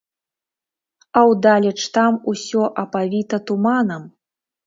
[1.19, 4.09] А ўдалеч там усё апавіта туманам.